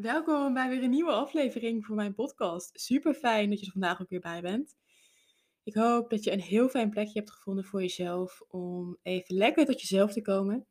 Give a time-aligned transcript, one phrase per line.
[0.00, 2.80] Welkom bij weer een nieuwe aflevering van mijn podcast.
[2.80, 4.76] Super fijn dat je er vandaag ook weer bij bent.
[5.62, 9.64] Ik hoop dat je een heel fijn plekje hebt gevonden voor jezelf om even lekker
[9.64, 10.66] tot jezelf te komen.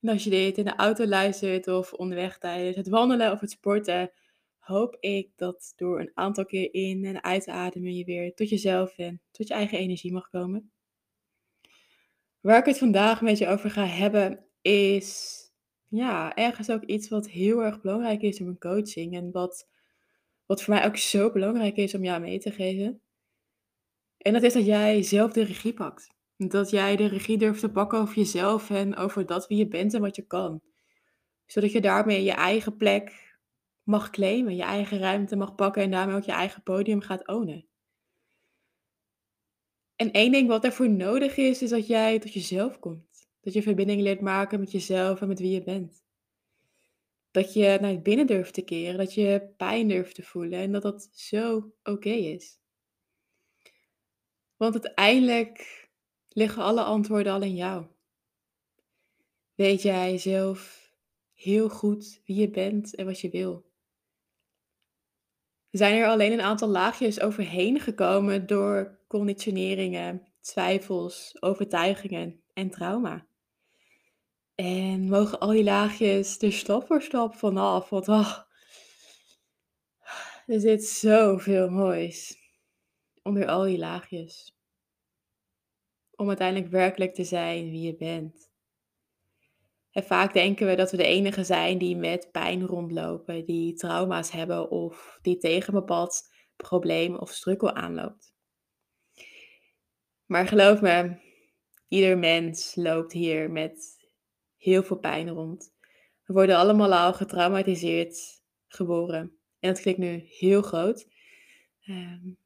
[0.00, 3.50] En als je dit in de auto luistert of onderweg tijdens het wandelen of het
[3.50, 4.10] sporten,
[4.58, 8.48] hoop ik dat door een aantal keer in en uit te ademen je weer tot
[8.48, 10.70] jezelf en tot je eigen energie mag komen.
[12.40, 15.46] Waar ik het vandaag met je over ga hebben is
[15.88, 19.68] ja, ergens ook iets wat heel erg belangrijk is in mijn coaching en wat,
[20.46, 23.00] wat voor mij ook zo belangrijk is om jou mee te geven.
[24.18, 26.16] En dat is dat jij zelf de regie pakt.
[26.36, 29.94] Dat jij de regie durft te pakken over jezelf en over dat wie je bent
[29.94, 30.60] en wat je kan.
[31.46, 33.36] Zodat je daarmee je eigen plek
[33.82, 37.66] mag claimen, je eigen ruimte mag pakken en daarmee ook je eigen podium gaat ownen.
[39.96, 43.07] En één ding wat daarvoor nodig is, is dat jij tot jezelf komt.
[43.48, 46.04] Dat je verbinding leert maken met jezelf en met wie je bent.
[47.30, 50.82] Dat je naar binnen durft te keren, dat je pijn durft te voelen en dat
[50.82, 52.60] dat zo oké is.
[54.56, 55.88] Want uiteindelijk
[56.28, 57.86] liggen alle antwoorden al in jou.
[59.54, 60.92] Weet jij zelf
[61.34, 63.70] heel goed wie je bent en wat je wil.
[65.70, 73.26] Zijn er alleen een aantal laagjes overheen gekomen door conditioneringen, twijfels, overtuigingen en trauma.
[74.60, 77.88] En mogen al die laagjes er stap voor stap vanaf.
[77.88, 78.38] Want oh,
[80.46, 82.36] er zit zoveel moois
[83.22, 84.56] onder al die laagjes.
[86.14, 88.50] Om uiteindelijk werkelijk te zijn wie je bent.
[89.90, 94.30] En vaak denken we dat we de enige zijn die met pijn rondlopen, die trauma's
[94.30, 96.22] hebben of die tegen een bepaald
[96.56, 98.34] probleem of strukkel aanloopt.
[100.26, 101.20] Maar geloof me,
[101.88, 103.97] ieder mens loopt hier met
[104.58, 105.72] heel veel pijn rond.
[106.24, 109.38] We worden allemaal al getraumatiseerd geboren.
[109.60, 111.08] En dat klinkt nu heel groot.
[111.88, 112.38] Um,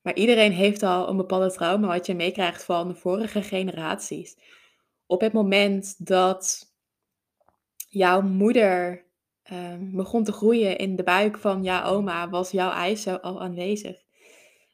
[0.00, 4.36] maar iedereen heeft al een bepaalde trauma wat je meekrijgt van de vorige generaties.
[5.06, 6.72] Op het moment dat
[7.88, 9.04] jouw moeder
[9.52, 13.96] um, begon te groeien in de buik van jouw oma, was jouw eisen al aanwezig.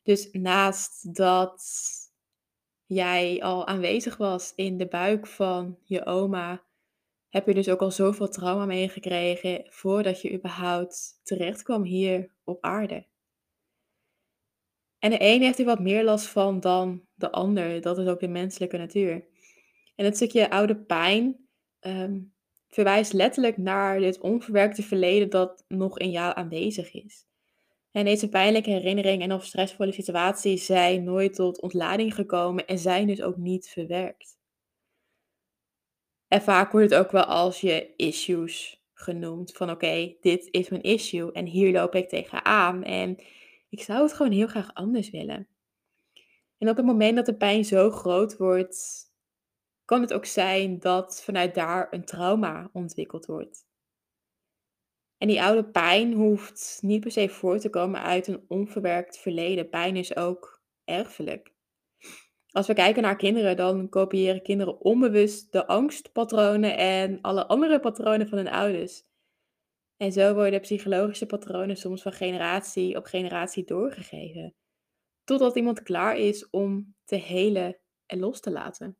[0.03, 1.62] Dus naast dat
[2.86, 6.64] jij al aanwezig was in de buik van je oma,
[7.28, 12.64] heb je dus ook al zoveel trauma meegekregen voordat je überhaupt terecht kwam hier op
[12.64, 13.06] aarde.
[14.98, 17.80] En de een heeft er wat meer last van dan de ander.
[17.80, 19.25] Dat is ook de menselijke natuur.
[19.94, 21.48] En het stukje oude pijn
[21.80, 22.34] um,
[22.69, 27.25] verwijst letterlijk naar dit onverwerkte verleden dat nog in jou aanwezig is.
[27.96, 33.06] En deze pijnlijke herinneringen en of stressvolle situaties zijn nooit tot ontlading gekomen en zijn
[33.06, 34.38] dus ook niet verwerkt.
[36.28, 39.52] En vaak wordt het ook wel als je issues genoemd.
[39.52, 43.16] Van oké, dit is mijn issue en hier loop ik tegenaan en
[43.68, 45.48] ik zou het gewoon heel graag anders willen.
[46.58, 49.04] En op het moment dat de pijn zo groot wordt,
[49.84, 53.66] kan het ook zijn dat vanuit daar een trauma ontwikkeld wordt.
[55.19, 59.69] En die oude pijn hoeft niet per se voor te komen uit een onverwerkt verleden.
[59.69, 61.54] Pijn is ook erfelijk.
[62.50, 68.28] Als we kijken naar kinderen, dan kopiëren kinderen onbewust de angstpatronen en alle andere patronen
[68.28, 69.03] van hun ouders.
[69.97, 74.55] En zo worden psychologische patronen soms van generatie op generatie doorgegeven.
[75.25, 78.97] Totdat iemand klaar is om te helen en los te laten.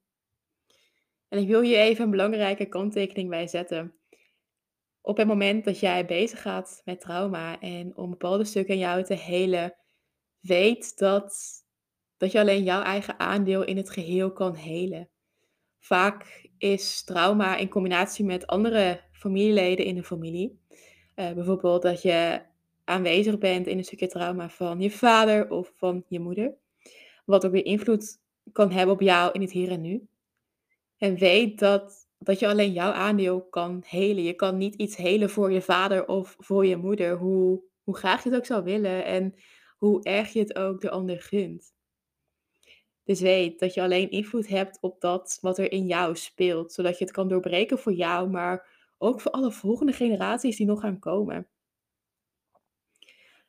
[1.29, 3.95] En ik wil hier even een belangrijke kanttekening bij zetten
[5.07, 9.05] op het moment dat jij bezig gaat met trauma en om bepaalde stukken in jou
[9.05, 9.75] te helen,
[10.41, 11.53] weet dat,
[12.17, 15.09] dat je alleen jouw eigen aandeel in het geheel kan helen.
[15.79, 20.61] Vaak is trauma in combinatie met andere familieleden in de familie.
[21.17, 22.43] Uh, bijvoorbeeld dat je
[22.85, 26.55] aanwezig bent in een stukje trauma van je vader of van je moeder.
[27.25, 28.21] Wat ook weer invloed
[28.53, 30.07] kan hebben op jou in het hier en nu.
[30.99, 34.23] En weet dat dat je alleen jouw aandeel kan helen.
[34.23, 38.23] Je kan niet iets helen voor je vader of voor je moeder, hoe, hoe graag
[38.23, 39.35] je het ook zou willen en
[39.77, 41.75] hoe erg je het ook de ander gunt.
[43.05, 46.99] Dus weet dat je alleen invloed hebt op dat wat er in jou speelt, zodat
[46.99, 48.69] je het kan doorbreken voor jou, maar
[48.99, 51.49] ook voor alle volgende generaties die nog gaan komen.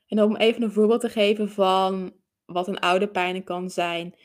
[0.08, 2.14] En om even een voorbeeld te geven van
[2.46, 4.16] wat een oude pijn kan zijn,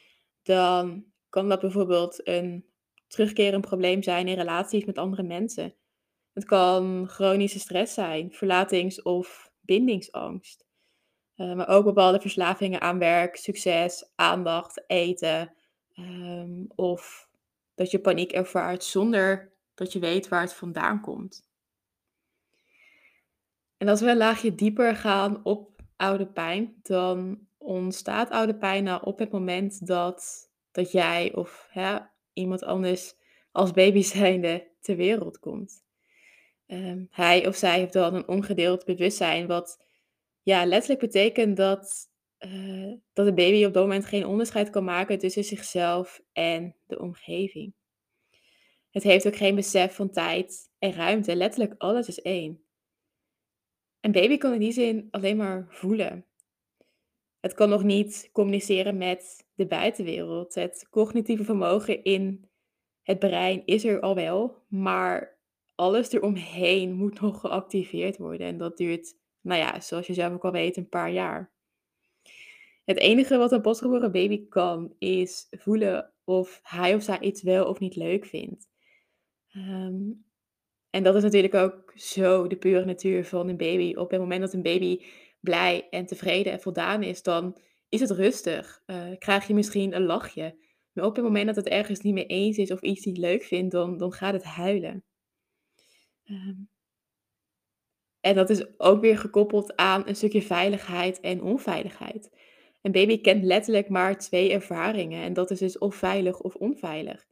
[0.43, 2.72] dan kan dat bijvoorbeeld een
[3.13, 5.75] terugkerend probleem zijn in relaties met andere mensen.
[6.33, 10.65] Het kan chronische stress zijn, verlatings- of bindingsangst.
[11.37, 15.53] Uh, maar ook bepaalde verslavingen aan werk, succes, aandacht, eten.
[15.99, 17.29] Um, of
[17.75, 21.49] dat je paniek ervaart zonder dat je weet waar het vandaan komt.
[23.77, 29.03] En als we een laagje dieper gaan op oude pijn, dan ontstaat oude pijn nou
[29.05, 31.99] op het moment dat, dat jij of hè,
[32.33, 33.15] iemand anders
[33.53, 35.85] als baby zijnde ter wereld komt.
[36.67, 39.85] Ehm, hij of zij heeft dan een ongedeeld bewustzijn, wat
[40.43, 45.19] ja, letterlijk betekent dat, uh, dat de baby op dat moment geen onderscheid kan maken
[45.19, 47.75] tussen zichzelf en de omgeving.
[48.91, 51.37] Het heeft ook geen besef van tijd en ruimte.
[51.37, 52.63] Letterlijk alles is één.
[54.01, 56.27] Een baby kan in die zin alleen maar voelen.
[57.43, 60.55] Het kan nog niet communiceren met de buitenwereld.
[60.55, 62.49] Het cognitieve vermogen in
[63.03, 65.39] het brein is er al wel, maar
[65.75, 68.47] alles eromheen moet nog geactiveerd worden.
[68.47, 71.53] En dat duurt, nou ja, zoals je zelf ook al weet, een paar jaar.
[72.85, 77.67] Het enige wat een pasgeboren baby kan, is voelen of hij of zij iets wel
[77.67, 78.69] of niet leuk vindt.
[79.49, 80.11] Ehm,
[80.91, 83.95] en dat is natuurlijk ook zo de pure natuur van een baby.
[83.95, 85.05] Op het moment dat een baby
[85.43, 87.59] blij en tevreden en voldaan is, dan
[87.89, 88.83] is het rustig.
[88.87, 90.57] Uh, krijg je misschien een lachje.
[90.93, 93.43] Maar op het moment dat het ergens niet mee eens is of iets niet leuk
[93.43, 95.05] vindt, dan, dan gaat het huilen.
[96.25, 96.55] Ehm,
[98.21, 102.31] en dat is ook weer gekoppeld aan een stukje veiligheid en onveiligheid.
[102.83, 105.23] Een baby kent letterlijk maar twee ervaringen.
[105.23, 107.27] En dat is dus of veilig of onveilig.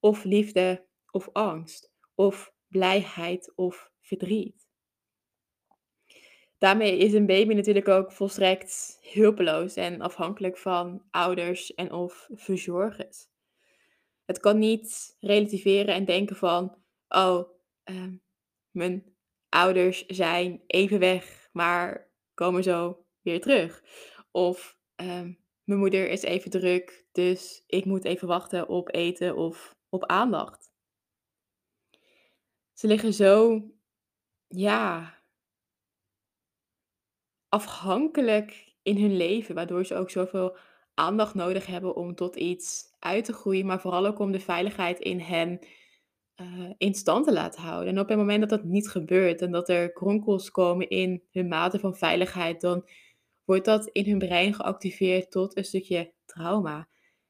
[0.00, 1.92] Of liefde of angst.
[2.14, 4.63] Of blijheid of verdriet.
[6.64, 13.26] Daarmee is een baby natuurlijk ook volstrekt hulpeloos en afhankelijk van ouders en of verzorgers.
[14.24, 16.76] Het kan niet relativeren en denken van,
[17.08, 17.48] oh,
[17.82, 18.16] ehm,
[18.70, 19.16] mijn
[19.48, 23.82] ouders zijn even weg, maar komen zo weer terug.
[24.30, 25.32] Of ehm,
[25.64, 30.72] mijn moeder is even druk, dus ik moet even wachten op eten of op aandacht.
[32.72, 33.62] Ze liggen zo,
[34.46, 35.14] ja,
[37.54, 40.56] afhankelijk in hun leven, waardoor ze ook zoveel
[40.94, 44.98] aandacht nodig hebben om tot iets uit te groeien, maar vooral ook om de veiligheid
[44.98, 45.58] in hen
[46.40, 47.88] uh, in stand te laten houden.
[47.88, 51.48] En op het moment dat dat niet gebeurt en dat er kronkels komen in hun
[51.48, 52.88] mate van veiligheid, dan
[53.44, 56.88] wordt dat in hun brein geactiveerd tot een stukje trauma.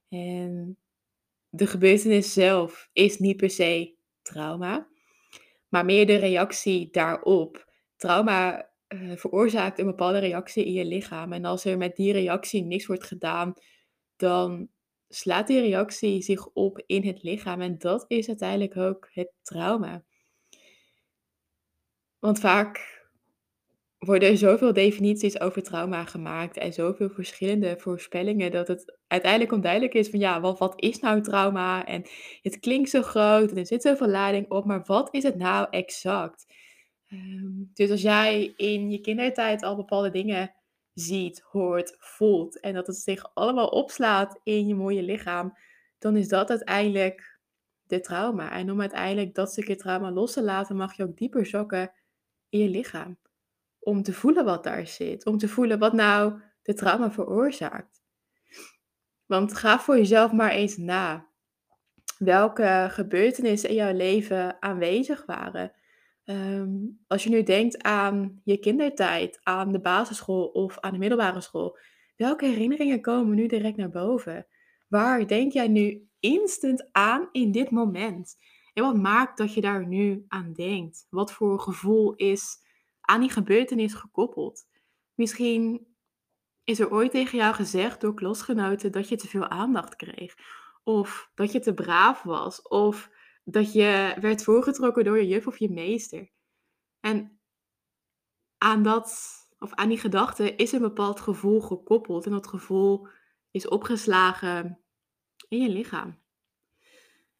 [0.08, 0.78] En
[1.48, 4.88] de gebeurtenis zelf is niet per se trauma,
[5.68, 7.72] maar meer de reactie daarop.
[7.96, 11.32] Trauma uh, veroorzaakt een bepaalde reactie in je lichaam.
[11.32, 13.54] En als er met die reactie niks wordt gedaan,
[14.16, 14.68] dan
[15.08, 17.60] slaat die reactie zich op in het lichaam.
[17.60, 20.04] En dat is uiteindelijk ook het trauma.
[22.18, 23.02] Want vaak
[23.98, 29.94] worden er zoveel definities over trauma gemaakt en zoveel verschillende voorspellingen dat het uiteindelijk onduidelijk
[29.94, 31.86] is van ja, wat, wat is nou trauma?
[31.86, 32.02] En
[32.42, 35.66] het klinkt zo groot en er zit zoveel lading op, maar wat is het nou
[35.70, 36.46] exact?
[37.14, 40.54] Ehm, dus als jij in je kindertijd al bepaalde dingen
[40.94, 45.56] ziet, hoort, voelt en dat het zich allemaal opslaat in je mooie lichaam,
[45.98, 47.38] dan is dat uiteindelijk
[47.82, 48.52] de trauma.
[48.52, 51.92] En om uiteindelijk dat stukje trauma los te laten, mag je ook dieper zakken
[52.48, 53.18] in je lichaam.
[53.78, 58.02] Om te voelen wat daar zit, om te voelen wat nou de trauma veroorzaakt.
[59.26, 61.26] Want ga voor jezelf maar eens na.
[62.18, 65.72] Welke gebeurtenissen in jouw leven aanwezig waren
[66.24, 66.70] Ehm,
[67.06, 71.78] als je nu denkt aan je kindertijd, aan de basisschool of aan de middelbare school,
[72.16, 74.46] welke herinneringen komen nu direct naar boven?
[74.88, 78.36] Waar denk jij nu instant aan in dit moment?
[78.72, 81.06] En wat maakt dat je daar nu aan denkt?
[81.10, 82.56] Wat voor gevoel is
[83.00, 84.66] aan die gebeurtenis gekoppeld?
[85.14, 85.86] Misschien
[86.64, 90.34] is er ooit tegen jou gezegd door klasgenoten dat je te veel aandacht kreeg.
[90.84, 92.62] Of dat je te braaf was.
[92.62, 93.10] Of
[93.44, 96.30] dat je werd voorgetrokken door je juf of je meester.
[97.00, 97.38] En
[98.58, 102.26] aan dat, of aan die gedachte, is een bepaald gevoel gekoppeld.
[102.26, 103.08] En dat gevoel
[103.50, 104.78] is opgeslagen
[105.48, 106.22] in je lichaam.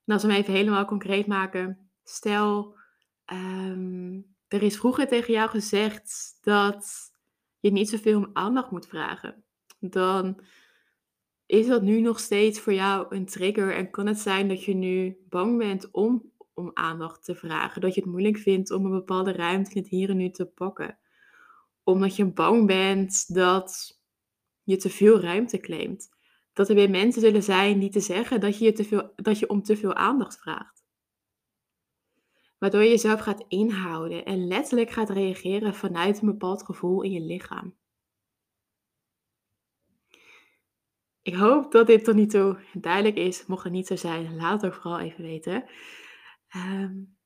[0.05, 2.79] En als we hem even helemaal concreet maken, stel,
[3.25, 7.11] ehm, er is vroeger tegen jou gezegd dat
[7.59, 9.45] je niet zoveel om aandacht moet vragen.
[9.79, 10.41] Dan
[11.55, 14.75] is dat nu nog steeds voor jou een trigger en kan het zijn dat je
[14.75, 17.81] nu bang bent om, om aandacht te vragen?
[17.81, 20.47] Dat je het moeilijk vindt om een bepaalde ruimte in het hier en nu te
[20.47, 20.99] pakken?
[21.83, 24.01] Omdat je bang bent dat
[24.63, 26.09] je te veel ruimte claimt?
[26.53, 29.49] Dat er weer mensen zullen zijn die te zeggen dat je, te veel, dat je
[29.49, 30.85] om te veel aandacht vraagt?
[32.59, 37.21] Waardoor je jezelf gaat inhouden en letterlijk gaat reageren vanuit een bepaald gevoel in je
[37.21, 37.75] lichaam.
[41.25, 43.47] Ik hoop dat dit tot nu toe duidelijk is.
[43.47, 45.65] Mocht het niet zo zijn, laat het vooral even weten.
[46.57, 47.17] Um,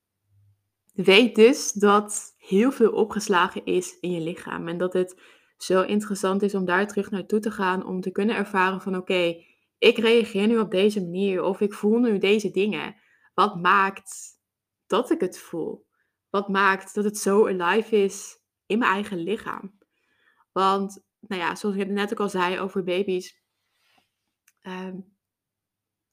[0.92, 4.68] weet dus dat heel veel opgeslagen is in je lichaam.
[4.68, 5.22] En dat het
[5.56, 9.44] zo interessant is om daar terug naartoe te gaan, om te kunnen ervaren van oké,
[9.78, 12.96] ik reageer nu op deze manier of ik voel nu deze dingen.
[13.34, 14.12] Wat maakt
[14.86, 15.86] dat ik het voel?
[16.30, 19.78] Wat maakt dat het zo alive is in mijn eigen lichaam?
[20.52, 23.37] Want, nou ja, zoals ik net ook al zei over baby's,
[24.62, 24.96] ehm,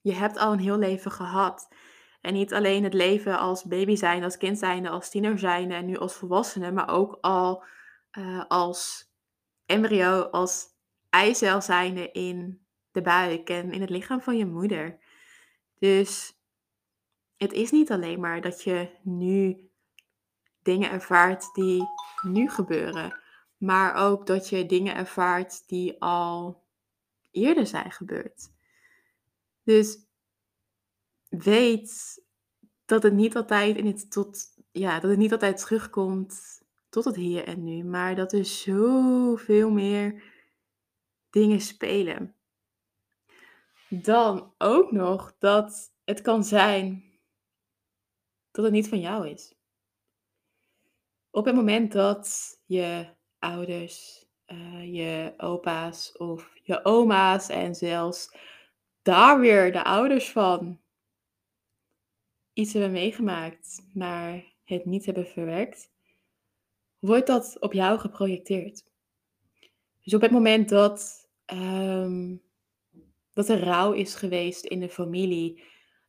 [0.01, 1.67] je hebt al een heel leven gehad.
[2.21, 5.85] En niet alleen het leven als baby zijn, als kind zijn, als tiener zijn en
[5.85, 7.63] nu als volwassene, maar ook al
[8.17, 9.11] uh, als
[9.65, 10.65] embryo, als
[11.09, 14.99] eicel zijnde in de buik en in het lichaam van je moeder.
[15.79, 16.39] Dus
[17.37, 19.69] het is niet alleen maar dat je nu
[20.61, 21.83] dingen ervaart die
[22.21, 23.19] nu gebeuren,
[23.57, 26.64] maar ook dat je dingen ervaart die al
[27.35, 28.51] eerder zijn gebeurd.
[29.63, 29.97] Dus
[31.29, 32.23] weet
[32.85, 37.15] dat het niet altijd in het tot ja, dat het niet altijd terugkomt tot het
[37.15, 40.23] hier en nu, maar dat er zoveel meer
[41.29, 42.35] dingen spelen.
[43.89, 47.03] Dan ook nog dat het kan zijn
[48.51, 49.55] dat het niet van jou is.
[51.29, 53.07] Op het moment dat je
[53.39, 58.35] ouders, uh, je opa's of je oma's en zelfs
[59.01, 60.79] daar weer de ouders van
[62.53, 65.91] iets hebben meegemaakt, maar het niet hebben verwerkt,
[66.99, 68.85] wordt dat op jou geprojecteerd.
[70.03, 72.41] Dus op het moment dat, um,
[73.33, 75.63] dat er rouw is geweest in de familie,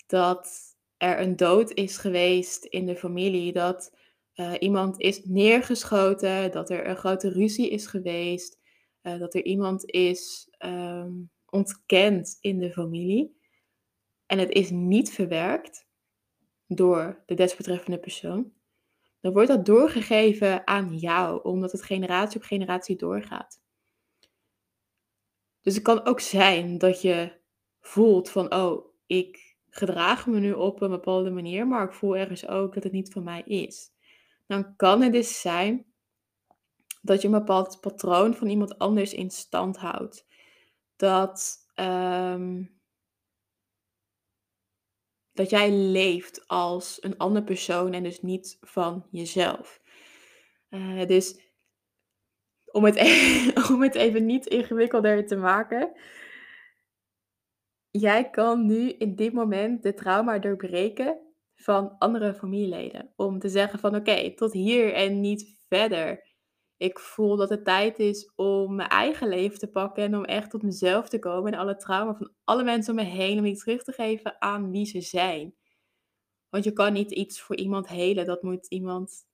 [0.06, 3.95] dat er een dood is geweest in de familie, dat
[4.36, 8.58] uh, iemand is neergeschoten, dat er een grote ruzie is geweest,
[9.02, 13.36] uh, dat er iemand is um, ontkend in de familie
[14.26, 15.86] en het is niet verwerkt
[16.66, 18.52] door de desbetreffende persoon,
[19.20, 23.60] dan wordt dat doorgegeven aan jou, omdat het generatie op generatie doorgaat.
[25.60, 27.32] Dus het kan ook zijn dat je
[27.80, 32.46] voelt van, oh, ik gedraag me nu op een bepaalde manier, maar ik voel ergens
[32.46, 33.94] ook dat het niet van mij is.
[34.46, 35.86] Dan kan het dus zijn
[37.02, 40.26] dat je een bepaald patroon van iemand anders in stand houdt.
[40.96, 42.80] Dat, um,
[45.32, 49.80] dat jij leeft als een andere persoon en dus niet van jezelf.
[50.70, 51.44] Uh, dus
[52.64, 55.92] om het, even, om het even niet ingewikkelder te maken.
[57.90, 61.25] Jij kan nu in dit moment de trauma doorbreken
[61.56, 63.12] van andere familieleden.
[63.16, 66.34] Om te zeggen van oké, tot hier en niet verder.
[66.76, 70.50] Ik voel dat het tijd is om mijn eigen leven te pakken en om echt
[70.50, 73.56] tot mezelf te komen en alle trauma van alle mensen om me heen, om die
[73.56, 75.54] terug te geven aan wie ze zijn.
[76.48, 79.26] Want je kan niet iets voor iemand helen, dat moet iemand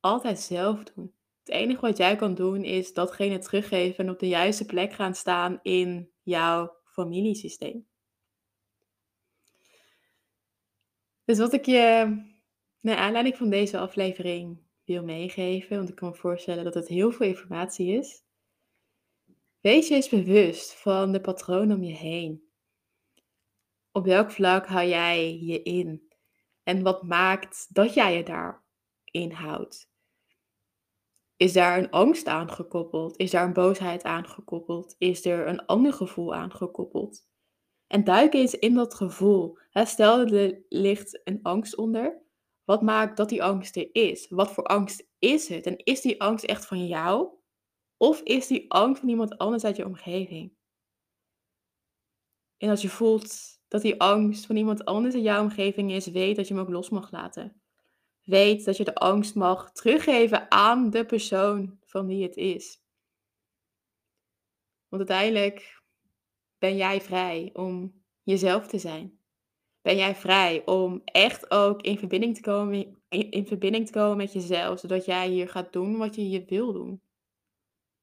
[0.00, 1.14] altijd zelf doen.
[1.38, 5.14] Het enige wat jij kan doen is datgene teruggeven en op de juiste plek gaan
[5.14, 7.86] staan in jouw familiesysteem.
[11.26, 12.16] Dus wat ik je
[12.80, 17.10] naar aanleiding van deze aflevering wil meegeven, want ik kan me voorstellen dat het heel
[17.10, 18.24] veel informatie is.
[19.60, 22.48] Wees je eens bewust van de patronen om je heen.
[23.92, 26.12] Op welk vlak hou jij je in?
[26.62, 29.90] En wat maakt dat jij je daarin houdt?
[31.36, 33.16] Is daar een angst aan gekoppeld?
[33.16, 34.94] Is daar een boosheid aan gekoppeld?
[34.98, 37.26] Is er een ander gevoel aan gekoppeld?
[37.86, 39.58] En duik eens in dat gevoel.
[39.72, 42.24] Stel, er ligt een angst onder.
[42.64, 44.28] Wat maakt dat die angst er is?
[44.28, 45.66] Wat voor angst is het?
[45.66, 47.28] En is die angst echt van jou?
[47.96, 50.52] Of is die angst van iemand anders uit je omgeving?
[52.56, 56.36] En als je voelt dat die angst van iemand anders in jouw omgeving is, weet
[56.36, 57.60] dat je hem ook los mag laten.
[58.24, 62.80] Weet dat je de angst mag teruggeven aan de persoon van wie het is.
[64.88, 65.75] Want uiteindelijk
[66.58, 69.18] ben jij vrij om jezelf te zijn.
[69.82, 74.16] Ben jij vrij om echt ook in verbinding te komen, in, in verbinding te komen
[74.16, 77.02] met jezelf, zodat jij hier gaat doen wat je hier wil doen.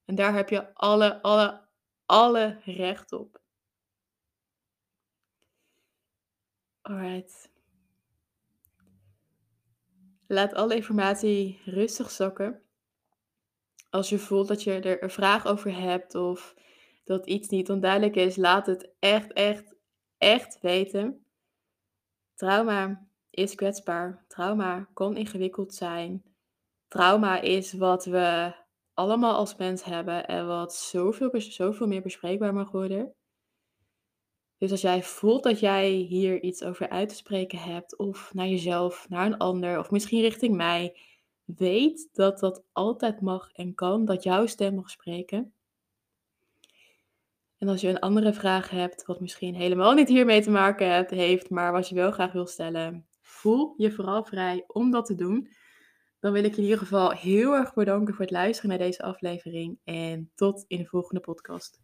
[0.06, 1.68] En daar heb je alle, alle,
[2.06, 3.42] alle recht op.
[6.82, 7.52] Alright.
[10.28, 12.62] Laat alle informatie rustig zakken.
[13.90, 16.56] Als je voelt dat je er een vraag over hebt of
[17.04, 19.76] dat iets niet onduidelijk is, laat het echt, echt,
[20.18, 21.26] echt weten.
[22.36, 24.26] Trauma is kwetsbaar.
[24.28, 26.24] Trauma kan ingewikkeld zijn.
[26.88, 28.54] Trauma is wat we
[28.94, 33.14] allemaal als mens hebben en wat zoveel, zoveel meer bespreekbaar mag worden.
[34.58, 38.48] Dus als jij voelt dat jij hier iets over uit te spreken hebt, of naar
[38.48, 40.98] jezelf, naar een ander, of misschien richting mij,
[41.46, 45.54] weet dat dat altijd mag en kan, dat jouw stem mag spreken.
[47.64, 51.50] En als je een andere vraag hebt, wat misschien helemaal niet hiermee te maken heeft,
[51.50, 55.50] maar wat je wel graag wil stellen, voel je vooral vrij om dat te doen.
[56.20, 59.02] Dan wil ik je in ieder geval heel erg bedanken voor het luisteren naar deze
[59.02, 61.83] aflevering en tot in de volgende podcast.